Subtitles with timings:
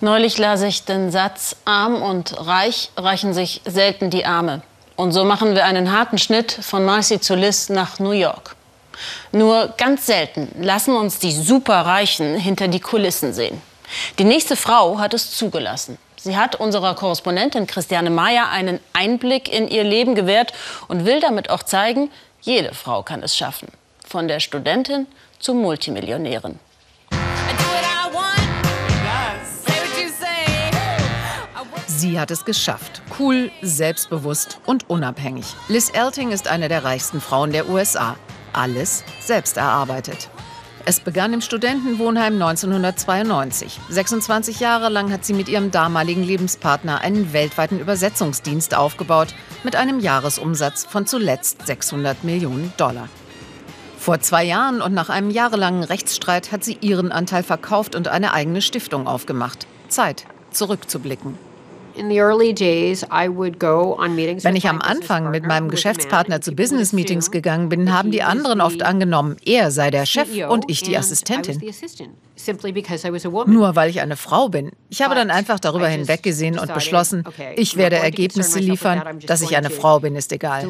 [0.00, 4.60] Neulich las ich den Satz, arm und reich reichen sich selten die Arme.
[4.94, 8.56] Und so machen wir einen harten Schnitt von Marcy zu Liz nach New York.
[9.32, 13.62] Nur ganz selten lassen uns die Superreichen hinter die Kulissen sehen.
[14.18, 15.96] Die nächste Frau hat es zugelassen.
[16.16, 20.52] Sie hat unserer Korrespondentin Christiane Mayer einen Einblick in ihr Leben gewährt
[20.88, 22.10] und will damit auch zeigen,
[22.42, 23.68] jede Frau kann es schaffen.
[24.06, 25.06] Von der Studentin
[25.38, 26.58] zur Multimillionärin.
[31.96, 33.00] Sie hat es geschafft.
[33.18, 35.46] Cool, selbstbewusst und unabhängig.
[35.68, 38.16] Liz Elting ist eine der reichsten Frauen der USA.
[38.52, 40.28] Alles selbst erarbeitet.
[40.84, 43.80] Es begann im Studentenwohnheim 1992.
[43.88, 49.34] 26 Jahre lang hat sie mit ihrem damaligen Lebenspartner einen weltweiten Übersetzungsdienst aufgebaut
[49.64, 53.08] mit einem Jahresumsatz von zuletzt 600 Millionen Dollar.
[53.98, 58.34] Vor zwei Jahren und nach einem jahrelangen Rechtsstreit hat sie ihren Anteil verkauft und eine
[58.34, 59.66] eigene Stiftung aufgemacht.
[59.88, 61.45] Zeit, zurückzublicken.
[64.44, 68.82] Wenn ich am Anfang mit meinem Geschäftspartner zu Business-Meetings gegangen bin, haben die anderen oft
[68.82, 71.60] angenommen, er sei der Chef e und ich die Assistentin.
[73.46, 74.72] Nur weil ich eine Frau bin.
[74.90, 77.24] Ich habe dann einfach darüber hinweggesehen und beschlossen,
[77.56, 80.64] ich werde Ergebnisse liefern, dass ich eine Frau bin, ist egal.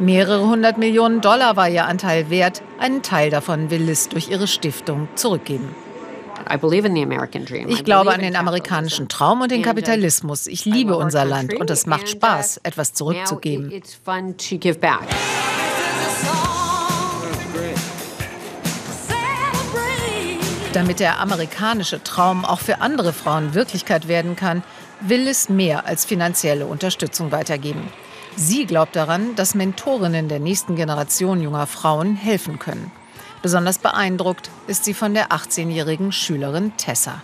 [0.00, 2.62] Mehrere hundert Millionen Dollar war ihr Anteil wert.
[2.78, 5.74] Einen Teil davon will Liz durch ihre Stiftung zurückgeben.
[7.68, 10.46] Ich glaube an den amerikanischen Traum und den uh, Kapitalismus.
[10.46, 13.72] Ich liebe unser Land und es macht uh, Spaß, etwas zurückzugeben.
[20.72, 24.62] Damit der amerikanische Traum auch für andere Frauen Wirklichkeit werden kann,
[25.00, 27.88] will es mehr als finanzielle Unterstützung weitergeben.
[28.36, 32.92] Sie glaubt daran, dass Mentorinnen der nächsten Generation junger Frauen helfen können.
[33.42, 37.22] Besonders beeindruckt ist sie von der 18-jährigen Schülerin Tessa.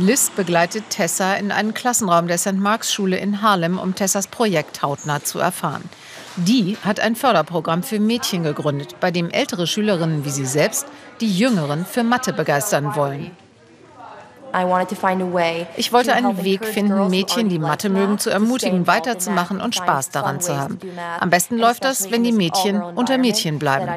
[0.00, 2.52] Liz begleitet Tessa in einen Klassenraum der St.
[2.52, 5.82] Marks Schule in Harlem, um Tessas Projekt hautnah zu erfahren.
[6.36, 10.86] Die hat ein Förderprogramm für Mädchen gegründet, bei dem ältere Schülerinnen wie sie selbst
[11.20, 13.32] die Jüngeren für Mathe begeistern wollen.
[15.76, 20.40] Ich wollte einen Weg finden, Mädchen, die Mathe mögen, zu ermutigen, weiterzumachen und Spaß daran
[20.40, 20.78] zu haben.
[21.20, 23.88] Am besten läuft das, wenn die Mädchen unter Mädchen bleiben.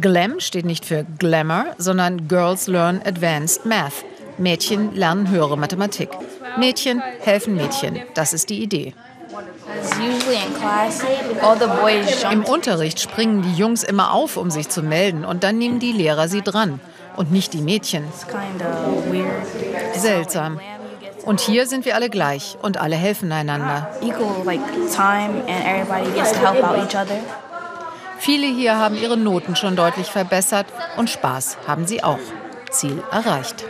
[0.00, 4.04] GLAM steht nicht für Glamour, sondern Girls Learn Advanced Math.
[4.38, 6.08] Mädchen lernen höhere Mathematik.
[6.58, 8.00] Mädchen helfen Mädchen.
[8.14, 8.94] Das ist die Idee.
[12.30, 15.92] Im Unterricht springen die Jungs immer auf, um sich zu melden, und dann nehmen die
[15.92, 16.80] Lehrer sie dran
[17.16, 18.04] und nicht die Mädchen.
[19.94, 20.60] Seltsam.
[21.24, 23.88] Und hier sind wir alle gleich und alle helfen einander.
[28.18, 30.66] Viele hier haben ihre Noten schon deutlich verbessert
[30.96, 32.18] und Spaß haben sie auch.
[32.70, 33.64] Ziel erreicht.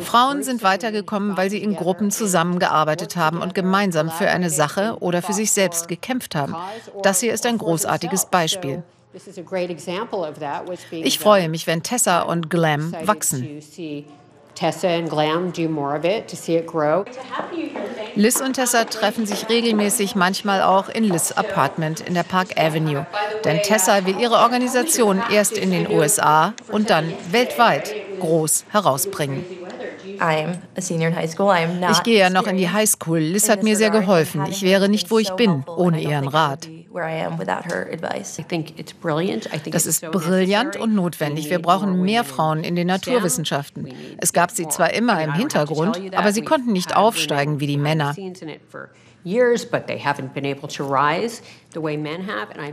[0.00, 5.22] Frauen sind weitergekommen, weil sie in Gruppen zusammengearbeitet haben und gemeinsam für eine Sache oder
[5.22, 6.54] für sich selbst gekämpft haben.
[7.02, 8.82] Das hier ist ein großartiges Beispiel.
[10.90, 13.60] Ich freue mich, wenn Tessa und Glam wachsen.
[14.54, 17.04] Tessa and Glam do more of it to see it grow.
[18.14, 23.06] Liz und Tessa treffen sich regelmäßig, manchmal auch in Liz Apartment in der Park Avenue.
[23.44, 29.44] Denn Tessa will ihre Organisation erst in den USA und dann weltweit groß herausbringen.
[30.76, 33.20] Ich gehe ja noch in die Highschool.
[33.20, 34.44] Liz hat mir sehr geholfen.
[34.50, 36.68] Ich wäre nicht, wo ich bin, ohne ihren Rat.
[39.70, 41.48] Das ist brillant und notwendig.
[41.48, 43.88] Wir brauchen mehr Frauen in den Naturwissenschaften.
[44.18, 48.16] Es gab sie zwar immer im Hintergrund, aber sie konnten nicht aufsteigen wie die Männer.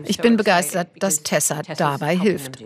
[0.05, 2.63] Ich bin begeistert, dass Tessa dabei hilft.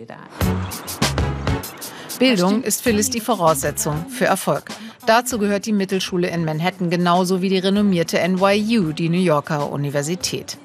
[2.18, 4.70] Bildung ist für Liz die Voraussetzung für Erfolg.
[5.06, 10.56] Dazu gehört die Mittelschule in Manhattan genauso wie die renommierte NYU, die New Yorker Universität.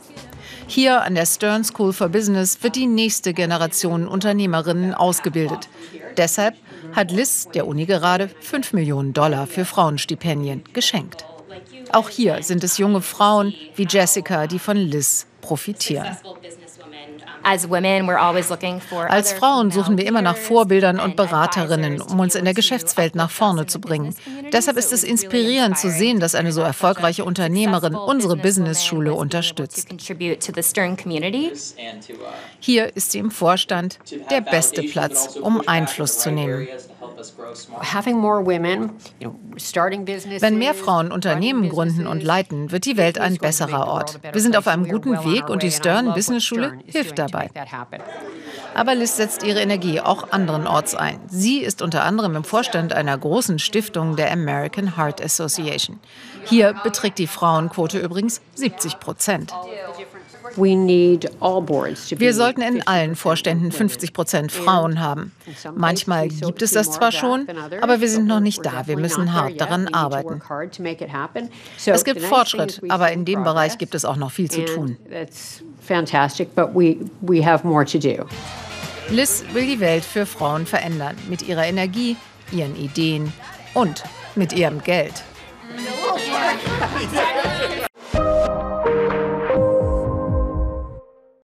[0.67, 5.69] Hier an der Stern School for Business wird die nächste Generation Unternehmerinnen ausgebildet.
[6.17, 6.55] Deshalb
[6.93, 11.25] hat Liz der Uni gerade 5 Millionen Dollar für Frauenstipendien geschenkt.
[11.93, 16.17] Auch hier sind es junge Frauen wie Jessica, die von Liz profitieren.
[17.47, 23.31] Als Frauen suchen wir immer nach Vorbildern und Beraterinnen, um uns in der Geschäftswelt nach
[23.31, 24.13] vorne zu bringen.
[24.51, 29.87] Deshalb ist es inspirierend zu sehen, dass eine so erfolgreiche Unternehmerin unsere Business-Schule unterstützt.
[32.59, 33.99] Hier ist sie im Vorstand
[34.29, 36.67] der beste Platz, um Einfluss zu nehmen.
[40.39, 44.19] Wenn mehr Frauen Unternehmen gründen und leiten, wird die Welt ein besserer Ort.
[44.31, 47.49] Wir sind auf einem guten Weg und die Stern Business Schule hilft dabei.
[48.73, 51.19] Aber Liz setzt ihre Energie auch anderenorts ein.
[51.27, 55.99] Sie ist unter anderem im Vorstand einer großen Stiftung der American Heart Association.
[56.45, 59.53] Hier beträgt die Frauenquote übrigens 70 Prozent.
[60.55, 65.31] Wir sollten in allen Vorständen 50 Prozent Frauen haben.
[65.75, 67.47] Manchmal gibt es das zwar schon,
[67.81, 68.87] aber wir sind noch nicht da.
[68.87, 70.41] Wir müssen hart daran arbeiten.
[71.85, 74.97] Es gibt Fortschritt, aber in dem Bereich gibt es auch noch viel zu tun.
[79.09, 82.17] Liz will die Welt für Frauen verändern, mit ihrer Energie,
[82.51, 83.31] ihren Ideen
[83.73, 84.03] und
[84.35, 85.23] mit ihrem Geld.